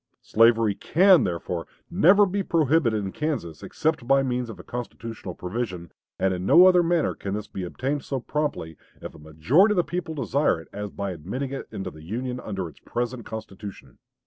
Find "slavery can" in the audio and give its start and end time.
0.23-1.25